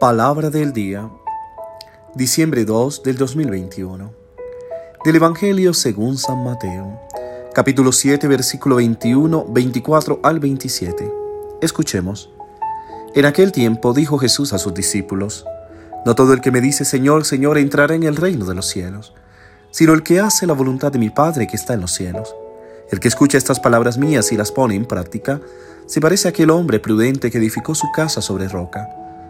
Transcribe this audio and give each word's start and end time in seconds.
Palabra 0.00 0.48
del 0.48 0.72
día, 0.72 1.10
diciembre 2.14 2.64
2 2.64 3.02
del 3.02 3.16
2021. 3.16 4.12
Del 5.04 5.16
Evangelio 5.16 5.74
según 5.74 6.16
San 6.18 6.44
Mateo, 6.44 7.00
capítulo 7.52 7.90
7, 7.90 8.28
versículo 8.28 8.76
21, 8.76 9.46
24 9.48 10.20
al 10.22 10.38
27. 10.38 11.12
Escuchemos. 11.60 12.30
En 13.16 13.24
aquel 13.24 13.50
tiempo 13.50 13.92
dijo 13.92 14.18
Jesús 14.18 14.52
a 14.52 14.58
sus 14.58 14.72
discípulos, 14.72 15.44
No 16.06 16.14
todo 16.14 16.32
el 16.32 16.40
que 16.42 16.52
me 16.52 16.60
dice 16.60 16.84
Señor, 16.84 17.24
Señor 17.24 17.58
entrará 17.58 17.96
en 17.96 18.04
el 18.04 18.14
reino 18.14 18.44
de 18.44 18.54
los 18.54 18.68
cielos, 18.68 19.14
sino 19.72 19.94
el 19.94 20.04
que 20.04 20.20
hace 20.20 20.46
la 20.46 20.54
voluntad 20.54 20.92
de 20.92 21.00
mi 21.00 21.10
Padre 21.10 21.48
que 21.48 21.56
está 21.56 21.74
en 21.74 21.80
los 21.80 21.92
cielos. 21.92 22.36
El 22.92 23.00
que 23.00 23.08
escucha 23.08 23.36
estas 23.36 23.58
palabras 23.58 23.98
mías 23.98 24.30
y 24.30 24.36
las 24.36 24.52
pone 24.52 24.76
en 24.76 24.86
práctica, 24.86 25.40
se 25.86 26.00
parece 26.00 26.28
a 26.28 26.30
aquel 26.30 26.50
hombre 26.50 26.78
prudente 26.78 27.32
que 27.32 27.38
edificó 27.38 27.74
su 27.74 27.90
casa 27.90 28.22
sobre 28.22 28.46
roca. 28.46 28.88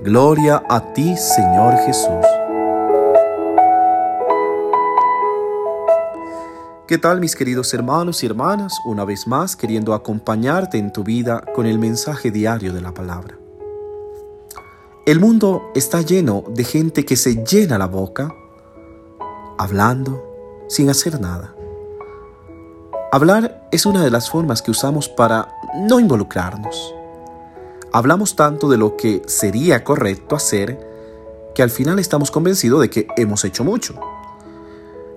Gloria 0.00 0.62
a 0.68 0.92
ti, 0.92 1.16
Señor 1.16 1.74
Jesús. 1.78 2.24
¿Qué 6.86 6.98
tal 6.98 7.18
mis 7.18 7.34
queridos 7.34 7.74
hermanos 7.74 8.22
y 8.22 8.26
hermanas? 8.26 8.78
Una 8.84 9.04
vez 9.04 9.26
más 9.26 9.56
queriendo 9.56 9.94
acompañarte 9.94 10.78
en 10.78 10.92
tu 10.92 11.02
vida 11.02 11.42
con 11.52 11.66
el 11.66 11.80
mensaje 11.80 12.30
diario 12.30 12.72
de 12.72 12.80
la 12.80 12.94
palabra. 12.94 13.40
El 15.04 15.18
mundo 15.18 15.72
está 15.74 16.00
lleno 16.02 16.44
de 16.48 16.62
gente 16.62 17.04
que 17.04 17.16
se 17.16 17.44
llena 17.44 17.76
la 17.76 17.86
boca 17.86 18.32
hablando 19.58 20.22
sin 20.68 20.90
hacer 20.90 21.20
nada. 21.20 21.56
Hablar 23.10 23.68
es 23.72 23.84
una 23.84 24.04
de 24.04 24.12
las 24.12 24.30
formas 24.30 24.62
que 24.62 24.70
usamos 24.70 25.08
para 25.08 25.48
no 25.74 25.98
involucrarnos 25.98 26.94
hablamos 27.92 28.36
tanto 28.36 28.68
de 28.68 28.78
lo 28.78 28.96
que 28.96 29.22
sería 29.26 29.84
correcto 29.84 30.36
hacer 30.36 30.78
que 31.54 31.62
al 31.62 31.70
final 31.70 31.98
estamos 31.98 32.30
convencidos 32.30 32.80
de 32.80 32.90
que 32.90 33.08
hemos 33.16 33.44
hecho 33.44 33.64
mucho. 33.64 33.94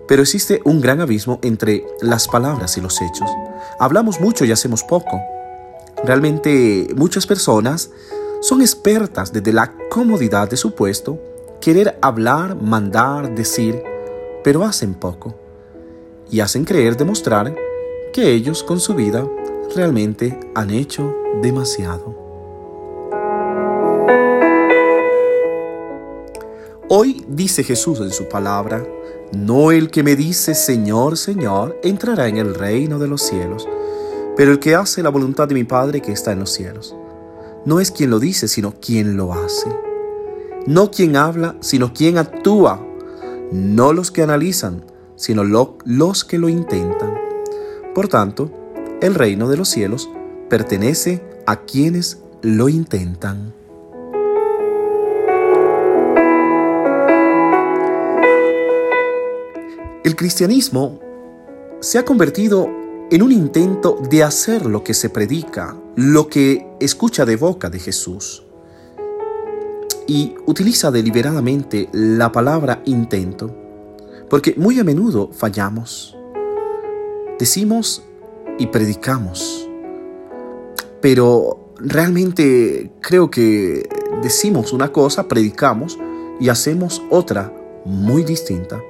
Pero 0.07 0.23
existe 0.23 0.61
un 0.65 0.81
gran 0.81 0.99
abismo 0.99 1.39
entre 1.41 1.85
las 2.01 2.27
palabras 2.27 2.77
y 2.77 2.81
los 2.81 3.01
hechos. 3.01 3.29
Hablamos 3.79 4.19
mucho 4.19 4.43
y 4.45 4.51
hacemos 4.51 4.83
poco. 4.83 5.21
Realmente 6.03 6.87
muchas 6.95 7.27
personas 7.27 7.91
son 8.41 8.61
expertas 8.61 9.31
desde 9.31 9.53
la 9.53 9.71
comodidad 9.89 10.49
de 10.49 10.57
su 10.57 10.73
puesto, 10.73 11.19
querer 11.61 11.97
hablar, 12.01 12.59
mandar, 12.59 13.35
decir, 13.35 13.83
pero 14.43 14.63
hacen 14.63 14.95
poco. 14.95 15.35
Y 16.31 16.39
hacen 16.39 16.65
creer 16.65 16.97
demostrar 16.97 17.55
que 18.13 18.31
ellos 18.31 18.63
con 18.63 18.79
su 18.79 18.95
vida 18.95 19.27
realmente 19.75 20.39
han 20.55 20.71
hecho 20.71 21.15
demasiado. 21.41 22.20
Hoy 27.03 27.25
dice 27.27 27.63
Jesús 27.63 27.99
en 27.99 28.11
su 28.11 28.29
palabra, 28.29 28.85
no 29.35 29.71
el 29.71 29.89
que 29.89 30.03
me 30.03 30.15
dice 30.15 30.53
Señor, 30.53 31.17
Señor, 31.17 31.79
entrará 31.81 32.27
en 32.27 32.37
el 32.37 32.53
reino 32.53 32.99
de 32.99 33.07
los 33.07 33.23
cielos, 33.23 33.67
pero 34.37 34.51
el 34.51 34.59
que 34.59 34.75
hace 34.75 35.01
la 35.01 35.09
voluntad 35.09 35.47
de 35.47 35.55
mi 35.55 35.63
Padre 35.63 35.99
que 35.99 36.11
está 36.11 36.31
en 36.31 36.41
los 36.41 36.51
cielos. 36.51 36.95
No 37.65 37.79
es 37.79 37.89
quien 37.89 38.11
lo 38.11 38.19
dice, 38.19 38.47
sino 38.47 38.75
quien 38.79 39.17
lo 39.17 39.33
hace. 39.33 39.67
No 40.67 40.91
quien 40.91 41.15
habla, 41.15 41.55
sino 41.59 41.91
quien 41.91 42.19
actúa. 42.19 42.85
No 43.51 43.93
los 43.93 44.11
que 44.11 44.21
analizan, 44.21 44.85
sino 45.15 45.43
los 45.43 46.23
que 46.23 46.37
lo 46.37 46.49
intentan. 46.49 47.17
Por 47.95 48.09
tanto, 48.09 48.51
el 49.01 49.15
reino 49.15 49.49
de 49.49 49.57
los 49.57 49.69
cielos 49.69 50.07
pertenece 50.51 51.23
a 51.47 51.61
quienes 51.61 52.19
lo 52.43 52.69
intentan. 52.69 53.55
El 60.03 60.15
cristianismo 60.15 60.99
se 61.79 61.99
ha 61.99 62.05
convertido 62.05 62.67
en 63.11 63.21
un 63.21 63.31
intento 63.31 63.99
de 64.09 64.23
hacer 64.23 64.65
lo 64.65 64.83
que 64.83 64.95
se 64.95 65.09
predica, 65.09 65.77
lo 65.95 66.27
que 66.27 66.65
escucha 66.79 67.23
de 67.23 67.35
boca 67.35 67.69
de 67.69 67.77
Jesús. 67.77 68.43
Y 70.07 70.33
utiliza 70.47 70.89
deliberadamente 70.89 71.87
la 71.91 72.31
palabra 72.31 72.81
intento, 72.85 73.55
porque 74.27 74.55
muy 74.57 74.79
a 74.79 74.83
menudo 74.83 75.29
fallamos. 75.33 76.17
Decimos 77.37 78.03
y 78.57 78.67
predicamos, 78.67 79.69
pero 80.99 81.73
realmente 81.77 82.91
creo 83.01 83.29
que 83.29 83.87
decimos 84.23 84.73
una 84.73 84.91
cosa, 84.91 85.27
predicamos 85.27 85.99
y 86.39 86.49
hacemos 86.49 87.03
otra 87.11 87.53
muy 87.85 88.23
distinta. 88.23 88.81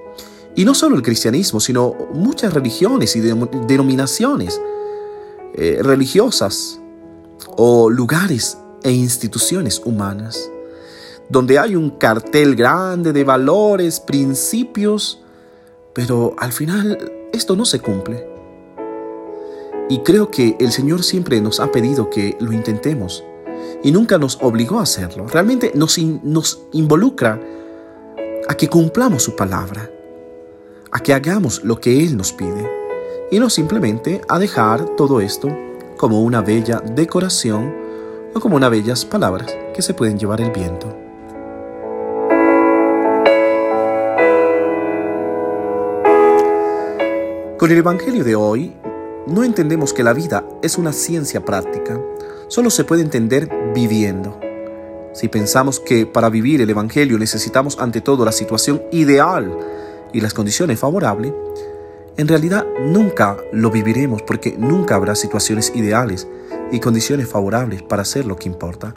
Y 0.56 0.66
no 0.66 0.74
solo 0.74 0.96
el 0.96 1.02
cristianismo, 1.02 1.60
sino 1.60 1.96
muchas 2.14 2.54
religiones 2.54 3.16
y 3.16 3.22
denominaciones 3.22 4.60
eh, 5.54 5.80
religiosas 5.82 6.80
o 7.58 7.90
lugares 7.90 8.58
e 8.84 8.92
instituciones 8.92 9.82
humanas, 9.84 10.50
donde 11.30 11.60
hay 11.60 11.76
un 11.76 11.92
cartel 11.92 12.56
grande 12.56 13.14
de 13.14 13.24
valores, 13.24 14.00
principios, 14.00 15.22
pero 15.94 16.36
al 16.38 16.52
final 16.52 17.12
esto 17.32 17.56
no 17.56 17.66
se 17.66 17.80
cumple. 17.80 18.28
Y 19.90 20.00
creo 20.00 20.32
que 20.32 20.56
el 20.60 20.72
Señor 20.72 21.04
siempre 21.04 21.42
nos 21.42 21.60
ha 21.60 21.72
pedido 21.72 22.10
que 22.10 22.38
lo 22.40 22.54
intentemos 22.54 23.24
y 23.84 23.92
nunca 23.92 24.18
nos 24.18 24.38
obligó 24.42 24.80
a 24.80 24.84
hacerlo. 24.84 25.28
Realmente 25.28 25.72
nos, 25.76 25.98
nos 25.98 26.64
involucra 26.72 27.42
a 28.48 28.56
que 28.56 28.70
cumplamos 28.70 29.24
su 29.24 29.36
palabra 29.36 29.90
a 30.92 31.00
que 31.00 31.14
hagamos 31.14 31.64
lo 31.64 31.80
que 31.80 32.04
Él 32.04 32.18
nos 32.18 32.34
pide 32.34 32.70
y 33.32 33.40
no 33.40 33.50
simplemente 33.50 34.22
a 34.28 34.38
dejar 34.38 34.86
todo 34.98 35.22
esto 35.22 35.48
como 35.98 36.22
una 36.22 36.42
bella 36.42 36.82
decoración 36.82 37.74
o 38.34 38.40
como 38.40 38.58
unas 38.58 38.72
bellas 38.72 39.06
palabras 39.06 39.56
que 39.74 39.82
se 39.82 39.94
pueden 39.94 40.20
llevar 40.20 40.42
el 40.42 40.52
viento. 40.52 40.98
Con 47.58 47.70
el 47.70 47.78
Evangelio 47.78 48.24
de 48.24 48.36
hoy, 48.36 48.74
no 49.28 49.44
entendemos 49.44 49.94
que 49.94 50.04
la 50.04 50.14
vida 50.14 50.44
es 50.64 50.78
una 50.78 50.92
ciencia 50.92 51.46
práctica, 51.46 52.02
solo 52.48 52.70
se 52.70 52.84
puede 52.84 53.04
entender 53.04 53.48
viviendo. 53.74 54.40
Si 55.14 55.28
pensamos 55.28 55.80
que 55.80 56.06
para 56.06 56.30
vivir 56.30 56.62
el 56.62 56.70
Evangelio 56.70 57.20
necesitamos 57.20 57.78
ante 57.80 58.02
todo 58.02 58.26
la 58.26 58.32
situación 58.32 58.82
ideal 58.92 59.56
y 60.14 60.22
las 60.22 60.34
condiciones 60.34 60.80
favorables, 60.80 61.34
en 62.18 62.28
realidad 62.28 62.66
nunca 62.86 63.38
lo 63.52 63.72
viviremos 63.72 64.22
porque 64.22 64.56
nunca 64.58 64.96
habrá 64.96 65.16
situaciones 65.16 65.72
ideales 65.76 66.28
y 66.72 66.80
condiciones 66.80 67.28
favorables 67.28 67.82
para 67.84 68.02
hacer 68.02 68.26
lo 68.26 68.36
que 68.36 68.50
importa. 68.50 68.94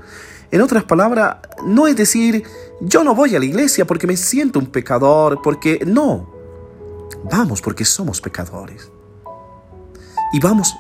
En 0.51 0.61
otras 0.61 0.84
palabras, 0.84 1.37
no 1.66 1.87
es 1.87 1.97
decir, 1.97 2.45
yo 2.81 3.03
no 3.03 3.15
voy 3.15 3.34
a 3.34 3.39
la 3.39 3.45
iglesia 3.45 3.87
porque 3.87 4.07
me 4.07 4.16
siento 4.16 4.59
un 4.59 4.66
pecador, 4.66 5.41
porque 5.43 5.83
no. 5.87 6.33
Vamos 7.31 7.63
porque 7.63 7.84
somos 7.84 8.21
pecadores. 8.21 8.91
Y 10.33 10.41
vamos, 10.41 10.75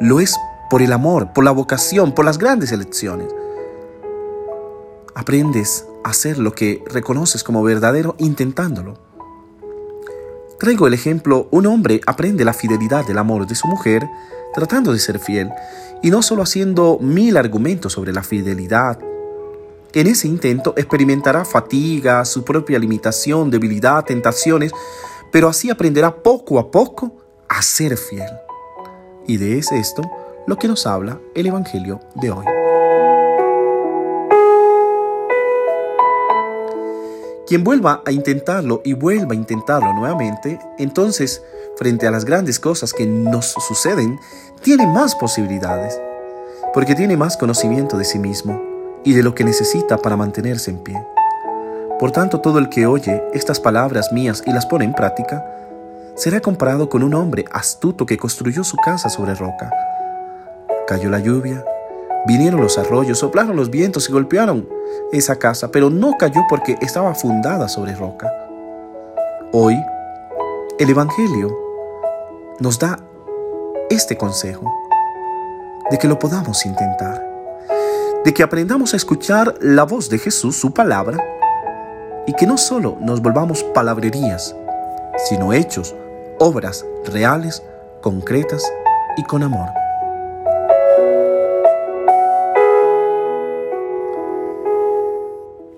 lo 0.00 0.20
es 0.20 0.34
por 0.70 0.82
el 0.82 0.92
amor, 0.92 1.32
por 1.32 1.44
la 1.44 1.50
vocación, 1.50 2.14
por 2.14 2.24
las 2.24 2.38
grandes 2.38 2.72
elecciones. 2.72 3.28
Aprendes 5.14 5.86
a 6.04 6.10
hacer 6.10 6.38
lo 6.38 6.52
que 6.52 6.82
reconoces 6.86 7.44
como 7.44 7.62
verdadero 7.62 8.14
intentándolo. 8.18 9.09
Traigo 10.60 10.86
el 10.86 10.92
ejemplo, 10.92 11.48
un 11.52 11.64
hombre 11.64 12.02
aprende 12.06 12.44
la 12.44 12.52
fidelidad 12.52 13.06
del 13.06 13.16
amor 13.16 13.46
de 13.46 13.54
su 13.54 13.66
mujer 13.66 14.06
tratando 14.52 14.92
de 14.92 14.98
ser 14.98 15.18
fiel 15.18 15.50
y 16.02 16.10
no 16.10 16.20
solo 16.20 16.42
haciendo 16.42 16.98
mil 17.00 17.38
argumentos 17.38 17.94
sobre 17.94 18.12
la 18.12 18.22
fidelidad. 18.22 18.98
En 19.94 20.06
ese 20.06 20.28
intento 20.28 20.74
experimentará 20.76 21.46
fatiga, 21.46 22.26
su 22.26 22.44
propia 22.44 22.78
limitación, 22.78 23.50
debilidad, 23.50 24.04
tentaciones, 24.04 24.72
pero 25.32 25.48
así 25.48 25.70
aprenderá 25.70 26.14
poco 26.14 26.58
a 26.58 26.70
poco 26.70 27.16
a 27.48 27.62
ser 27.62 27.96
fiel. 27.96 28.30
Y 29.26 29.38
de 29.38 29.56
es 29.56 29.72
esto 29.72 30.02
lo 30.46 30.56
que 30.56 30.68
nos 30.68 30.86
habla 30.86 31.18
el 31.34 31.46
Evangelio 31.46 32.00
de 32.16 32.32
hoy. 32.32 32.59
Quien 37.50 37.64
vuelva 37.64 38.00
a 38.06 38.12
intentarlo 38.12 38.80
y 38.84 38.92
vuelva 38.92 39.32
a 39.32 39.34
intentarlo 39.34 39.92
nuevamente, 39.92 40.60
entonces, 40.78 41.42
frente 41.76 42.06
a 42.06 42.12
las 42.12 42.24
grandes 42.24 42.60
cosas 42.60 42.92
que 42.92 43.06
nos 43.06 43.46
suceden, 43.46 44.20
tiene 44.62 44.86
más 44.86 45.16
posibilidades, 45.16 46.00
porque 46.72 46.94
tiene 46.94 47.16
más 47.16 47.36
conocimiento 47.36 47.98
de 47.98 48.04
sí 48.04 48.20
mismo 48.20 48.62
y 49.02 49.14
de 49.14 49.24
lo 49.24 49.34
que 49.34 49.42
necesita 49.42 49.98
para 49.98 50.16
mantenerse 50.16 50.70
en 50.70 50.78
pie. 50.78 51.04
Por 51.98 52.12
tanto, 52.12 52.40
todo 52.40 52.60
el 52.60 52.68
que 52.68 52.86
oye 52.86 53.20
estas 53.34 53.58
palabras 53.58 54.12
mías 54.12 54.44
y 54.46 54.52
las 54.52 54.66
pone 54.66 54.84
en 54.84 54.94
práctica, 54.94 55.44
será 56.14 56.38
comparado 56.38 56.88
con 56.88 57.02
un 57.02 57.14
hombre 57.14 57.46
astuto 57.50 58.06
que 58.06 58.16
construyó 58.16 58.62
su 58.62 58.76
casa 58.76 59.08
sobre 59.08 59.34
roca. 59.34 59.72
Cayó 60.86 61.10
la 61.10 61.18
lluvia, 61.18 61.64
vinieron 62.26 62.60
los 62.60 62.78
arroyos, 62.78 63.18
soplaron 63.18 63.56
los 63.56 63.70
vientos 63.70 64.08
y 64.08 64.12
golpearon 64.12 64.68
esa 65.12 65.36
casa, 65.36 65.70
pero 65.70 65.90
no 65.90 66.16
cayó 66.18 66.42
porque 66.48 66.76
estaba 66.80 67.14
fundada 67.14 67.68
sobre 67.68 67.94
roca. 67.94 68.30
Hoy, 69.52 69.76
el 70.78 70.90
Evangelio 70.90 71.56
nos 72.60 72.78
da 72.78 72.98
este 73.88 74.16
consejo 74.16 74.64
de 75.90 75.98
que 75.98 76.08
lo 76.08 76.18
podamos 76.18 76.64
intentar, 76.66 77.26
de 78.24 78.32
que 78.34 78.42
aprendamos 78.42 78.94
a 78.94 78.96
escuchar 78.96 79.54
la 79.60 79.84
voz 79.84 80.08
de 80.08 80.18
Jesús, 80.18 80.56
su 80.56 80.72
palabra, 80.72 81.18
y 82.26 82.34
que 82.34 82.46
no 82.46 82.56
solo 82.58 82.96
nos 83.00 83.20
volvamos 83.20 83.64
palabrerías, 83.64 84.54
sino 85.28 85.52
hechos, 85.52 85.94
obras 86.38 86.84
reales, 87.04 87.62
concretas 88.02 88.62
y 89.16 89.24
con 89.24 89.42
amor. 89.42 89.79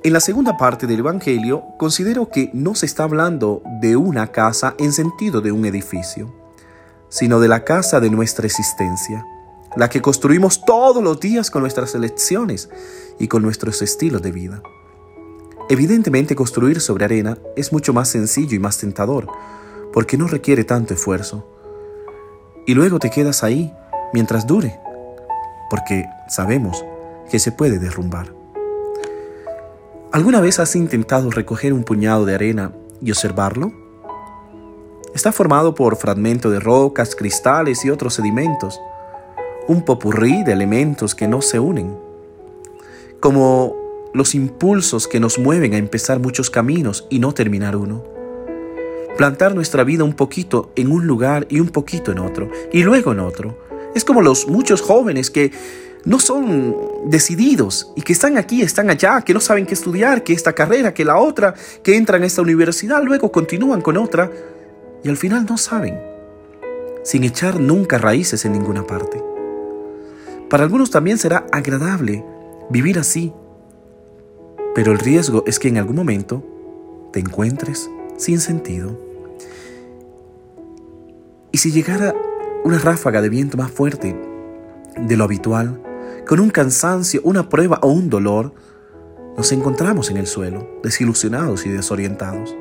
En 0.05 0.13
la 0.13 0.19
segunda 0.19 0.57
parte 0.57 0.89
del 0.89 0.99
Evangelio, 0.99 1.63
considero 1.79 2.29
que 2.29 2.51
no 2.53 2.75
se 2.75 2.87
está 2.87 3.05
hablando 3.05 3.63
de 3.81 3.95
una 3.95 4.33
casa 4.33 4.75
en 4.81 4.93
sentido 4.93 5.41
de 5.41 5.53
un 5.53 5.65
edificio, 5.65 6.35
sino 7.09 7.39
de 7.39 7.47
la 7.47 7.63
casa 7.63 8.01
de 8.01 8.11
nuestra 8.11 8.45
existencia, 8.45 9.25
la 9.77 9.89
que 9.89 10.03
construimos 10.03 10.65
todos 10.65 11.05
los 11.05 11.21
días 11.21 11.53
con 11.53 11.63
nuestras 11.63 11.95
elecciones 11.95 12.69
y 13.21 13.29
con 13.29 13.43
nuestros 13.43 13.81
estilos 13.81 14.23
de 14.23 14.33
vida. 14.33 14.61
Evidentemente 15.71 16.35
construir 16.35 16.81
sobre 16.81 17.05
arena 17.05 17.39
es 17.55 17.73
mucho 17.73 17.93
más 17.93 18.09
sencillo 18.09 18.57
y 18.57 18.59
más 18.59 18.79
tentador, 18.79 19.29
porque 19.93 20.17
no 20.17 20.27
requiere 20.27 20.65
tanto 20.65 20.95
esfuerzo. 20.95 21.47
Y 22.67 22.75
luego 22.75 22.99
te 22.99 23.11
quedas 23.11 23.45
ahí 23.45 23.73
mientras 24.13 24.49
dure, 24.49 24.81
porque 25.71 26.07
sabemos 26.29 26.85
que 27.31 27.39
se 27.39 27.53
puede 27.53 27.79
derrumbar. 27.79 28.42
¿Alguna 30.13 30.43
vez 30.43 30.59
has 30.59 30.77
intentado 30.77 31.31
recoger 31.31 31.73
un 31.73 31.85
puñado 31.85 32.27
de 32.27 32.35
arena 32.35 32.75
y 33.01 33.11
observarlo? 33.11 33.73
Está 35.15 35.33
formado 35.33 35.75
por 35.75 35.97
fragmentos 35.97 36.53
de 36.53 36.61
rocas, 36.61 37.17
cristales 37.17 37.83
y 37.87 37.89
otros 37.89 38.13
sedimentos, 38.13 38.79
un 39.69 39.87
popurrí 39.87 40.45
de 40.45 40.53
elementos 40.53 41.15
que 41.15 41.27
no 41.27 41.41
se 41.41 41.59
unen. 41.59 41.97
Como 43.21 43.75
los 44.13 44.35
impulsos 44.35 45.09
que 45.09 45.19
nos 45.19 45.39
mueven 45.39 45.73
a 45.73 45.79
empezar 45.79 46.19
muchos 46.19 46.51
caminos 46.51 47.07
y 47.09 47.19
no 47.19 47.33
terminar 47.33 47.75
uno. 47.75 48.05
Plantar 49.17 49.55
nuestra 49.55 49.83
vida 49.83 50.05
un 50.05 50.13
poquito 50.13 50.73
en 50.77 50.93
un 50.93 51.07
lugar 51.07 51.47
y 51.49 51.59
un 51.59 51.71
poquito 51.71 52.13
en 52.13 52.19
otro, 52.19 52.51
y 52.71 52.83
luego 52.83 53.13
en 53.13 53.21
otro. 53.21 53.57
Es 53.95 54.05
como 54.05 54.21
los 54.21 54.47
muchos 54.47 54.83
jóvenes 54.83 55.31
que 55.31 55.53
no 56.05 56.19
son 56.19 56.77
decididos 57.07 57.93
y 57.97 58.03
que 58.03 58.13
están 58.13 58.37
aquí, 58.37 58.63
están 58.63 58.91
allá, 58.91 59.23
que 59.23 59.35
no 59.35 59.41
saben 59.41 59.67
qué 59.67 59.75
estudiar, 59.75 60.25
que 60.25 60.33
esta 60.33 60.53
carrera, 60.53 60.95
que 60.95 61.05
la 61.05 61.19
otra, 61.19 61.55
que 61.83 61.97
entran 61.97 62.23
a 62.23 62.27
esta 62.27 62.43
universidad, 62.43 63.03
luego 63.03 63.31
continúan 63.31 63.81
con 63.81 63.97
otra 63.97 64.31
y 65.05 65.09
al 65.09 65.17
final 65.17 65.47
no 65.49 65.57
saben, 65.59 65.99
sin 67.05 67.25
echar 67.25 67.61
nunca 67.61 67.99
raíces 67.99 68.45
en 68.45 68.53
ninguna 68.53 68.87
parte. 68.87 69.23
Para 70.49 70.65
algunos 70.65 70.91
también 70.91 71.19
será 71.19 71.47
agradable 71.53 72.25
vivir 72.69 72.99
así, 72.99 73.33
pero 74.75 74.93
el 74.93 74.99
riesgo 74.99 75.45
es 75.47 75.59
que 75.59 75.69
en 75.69 75.79
algún 75.79 75.97
momento 75.97 76.43
te 77.13 77.21
encuentres 77.21 77.91
sin 78.17 78.41
sentido. 78.41 78.99
Y 81.53 81.59
si 81.59 81.71
llegara 81.71 82.15
una 82.65 82.79
ráfaga 82.79 83.21
de 83.21 83.29
viento 83.29 83.57
más 83.57 83.71
fuerte 83.71 84.17
de 84.97 85.17
lo 85.17 85.25
habitual, 85.25 85.81
con 86.27 86.41
un 86.41 86.51
cansancio, 86.51 87.21
una 87.25 87.49
prueba 87.49 87.79
o 87.83 87.89
un 87.89 88.09
dolor, 88.09 88.55
nos 89.37 89.51
encontramos 89.53 90.11
en 90.11 90.19
el 90.19 90.27
suelo, 90.27 90.81
desilusionados 90.83 91.67
y 91.67 91.71
desorientados. 91.71 92.55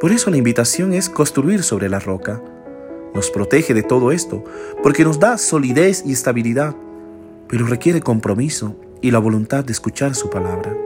Por 0.00 0.12
eso 0.12 0.30
la 0.30 0.36
invitación 0.36 0.92
es 0.92 1.08
construir 1.08 1.62
sobre 1.62 1.88
la 1.88 1.98
roca. 1.98 2.42
Nos 3.14 3.30
protege 3.30 3.74
de 3.74 3.82
todo 3.82 4.12
esto, 4.12 4.44
porque 4.82 5.04
nos 5.04 5.18
da 5.18 5.38
solidez 5.38 6.02
y 6.06 6.12
estabilidad, 6.12 6.76
pero 7.48 7.66
requiere 7.66 8.00
compromiso 8.00 8.76
y 9.00 9.10
la 9.10 9.18
voluntad 9.18 9.64
de 9.64 9.72
escuchar 9.72 10.14
su 10.14 10.30
palabra. 10.30 10.76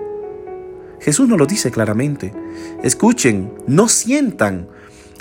Jesús 1.01 1.29
nos 1.29 1.39
lo 1.39 1.47
dice 1.47 1.71
claramente. 1.71 2.33
Escuchen, 2.83 3.53
no 3.67 3.89
sientan. 3.89 4.69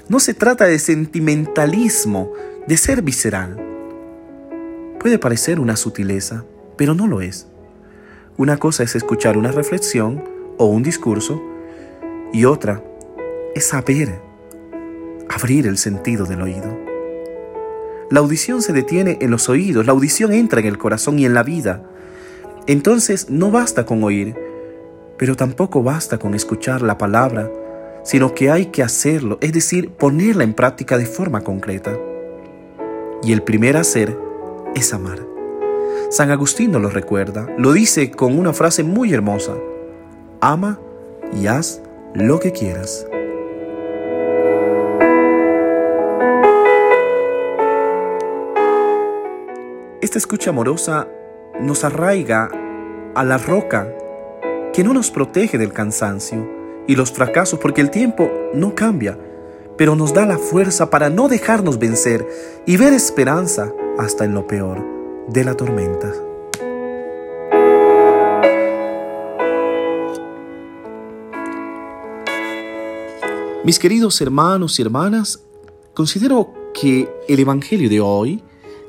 No 0.07 0.19
se 0.19 0.33
trata 0.33 0.65
de 0.65 0.79
sentimentalismo, 0.79 2.31
de 2.67 2.77
ser 2.77 3.01
visceral. 3.01 3.68
Puede 4.99 5.17
parecer 5.17 5.61
una 5.61 5.77
sutileza, 5.77 6.43
pero 6.75 6.93
no 6.93 7.07
lo 7.07 7.21
es. 7.21 7.47
Una 8.35 8.57
cosa 8.57 8.83
es 8.83 8.95
escuchar 8.95 9.37
una 9.37 9.49
reflexión 9.49 10.25
o 10.57 10.65
un 10.65 10.83
discurso 10.83 11.41
y 12.33 12.43
otra 12.43 12.83
es 13.55 13.67
saber, 13.67 14.19
abrir 15.29 15.67
el 15.67 15.77
sentido 15.77 16.25
del 16.25 16.41
oído. 16.41 16.77
La 18.11 18.19
audición 18.19 18.61
se 18.61 18.73
detiene 18.73 19.17
en 19.21 19.31
los 19.31 19.47
oídos, 19.47 19.85
la 19.85 19.93
audición 19.93 20.33
entra 20.33 20.59
en 20.59 20.65
el 20.65 20.77
corazón 20.77 21.17
y 21.17 21.25
en 21.25 21.33
la 21.33 21.43
vida. 21.43 21.81
Entonces 22.67 23.29
no 23.29 23.51
basta 23.51 23.85
con 23.85 24.03
oír, 24.03 24.35
pero 25.17 25.37
tampoco 25.37 25.81
basta 25.81 26.17
con 26.17 26.33
escuchar 26.33 26.81
la 26.81 26.97
palabra, 26.97 27.49
sino 28.03 28.35
que 28.35 28.51
hay 28.51 28.65
que 28.65 28.83
hacerlo, 28.83 29.37
es 29.39 29.53
decir, 29.53 29.91
ponerla 29.91 30.43
en 30.43 30.53
práctica 30.53 30.97
de 30.97 31.05
forma 31.05 31.41
concreta. 31.41 31.97
Y 33.23 33.31
el 33.31 33.43
primer 33.43 33.77
hacer 33.77 34.28
es 34.75 34.93
amar. 34.93 35.19
San 36.09 36.31
Agustín 36.31 36.71
nos 36.71 36.81
lo 36.81 36.89
recuerda, 36.89 37.47
lo 37.57 37.71
dice 37.73 38.11
con 38.11 38.37
una 38.37 38.53
frase 38.53 38.83
muy 38.83 39.13
hermosa, 39.13 39.53
ama 40.41 40.79
y 41.33 41.47
haz 41.47 41.81
lo 42.13 42.39
que 42.39 42.51
quieras. 42.51 43.05
Esta 50.01 50.17
escucha 50.17 50.49
amorosa 50.49 51.07
nos 51.59 51.83
arraiga 51.83 52.49
a 53.13 53.23
la 53.23 53.37
roca 53.37 53.87
que 54.73 54.83
no 54.83 54.93
nos 54.93 55.11
protege 55.11 55.57
del 55.57 55.73
cansancio 55.73 56.49
y 56.87 56.95
los 56.95 57.11
fracasos 57.11 57.59
porque 57.59 57.81
el 57.81 57.91
tiempo 57.91 58.31
no 58.53 58.73
cambia, 58.73 59.17
pero 59.77 59.95
nos 59.95 60.13
da 60.13 60.25
la 60.25 60.37
fuerza 60.37 60.89
para 60.89 61.09
no 61.09 61.27
dejarnos 61.27 61.77
vencer 61.77 62.25
y 62.65 62.77
ver 62.77 62.93
esperanza 62.93 63.71
hasta 63.99 64.23
en 64.23 64.33
lo 64.33 64.47
peor 64.47 64.81
de 65.27 65.43
la 65.43 65.55
tormenta. 65.55 66.13
Mis 73.65 73.77
queridos 73.77 74.21
hermanos 74.21 74.79
y 74.79 74.83
hermanas, 74.83 75.43
considero 75.93 76.53
que 76.73 77.09
el 77.27 77.41
Evangelio 77.41 77.89
de 77.89 77.99
hoy 77.99 78.41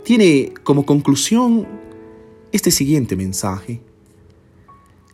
tiene 0.05 0.55
como 0.63 0.87
conclusión 0.87 1.67
este 2.53 2.71
siguiente 2.71 3.17
mensaje. 3.17 3.83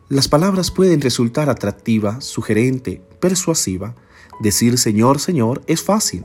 Las 0.09 0.27
palabras 0.27 0.69
pueden 0.69 1.01
resultar 1.01 1.49
atractiva, 1.49 2.21
sugerente, 2.21 3.01
persuasiva. 3.19 3.95
Decir 4.41 4.77
Señor, 4.77 5.19
Señor 5.19 5.63
es 5.65 5.81
fácil. 5.81 6.23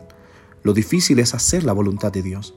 Lo 0.62 0.74
difícil 0.74 1.18
es 1.20 1.32
hacer 1.32 1.64
la 1.64 1.72
voluntad 1.72 2.12
de 2.12 2.20
Dios. 2.20 2.54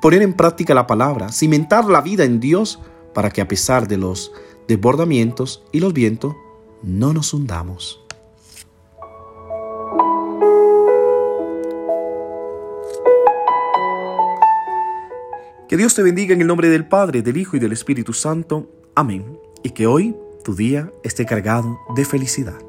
Poner 0.00 0.22
en 0.22 0.34
práctica 0.34 0.74
la 0.74 0.86
palabra, 0.86 1.32
cimentar 1.32 1.84
la 1.86 2.00
vida 2.00 2.24
en 2.24 2.40
Dios 2.40 2.80
para 3.14 3.30
que 3.30 3.40
a 3.40 3.48
pesar 3.48 3.88
de 3.88 3.96
los 3.96 4.32
desbordamientos 4.68 5.64
y 5.72 5.80
los 5.80 5.92
vientos, 5.92 6.34
no 6.82 7.12
nos 7.12 7.32
hundamos. 7.32 8.02
Que 15.68 15.76
Dios 15.76 15.94
te 15.94 16.02
bendiga 16.02 16.32
en 16.32 16.40
el 16.40 16.46
nombre 16.46 16.68
del 16.68 16.86
Padre, 16.86 17.22
del 17.22 17.36
Hijo 17.38 17.56
y 17.56 17.60
del 17.60 17.72
Espíritu 17.72 18.12
Santo. 18.12 18.70
Amén. 18.94 19.38
Y 19.64 19.70
que 19.70 19.86
hoy 19.88 20.14
tu 20.44 20.54
día 20.54 20.92
esté 21.02 21.26
cargado 21.26 21.78
de 21.96 22.04
felicidad. 22.04 22.65